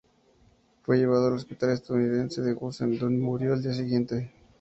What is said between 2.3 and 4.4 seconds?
de Gusen, donde murió al día siguiente.